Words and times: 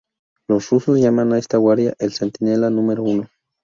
Los 0.47 0.67
rusos 0.71 0.97
llaman 0.97 1.31
a 1.31 1.37
esta 1.37 1.57
guardia, 1.57 1.93
el 1.99 2.11
"Centinela 2.13 2.71
número 2.71 3.03
uno". 3.03 3.27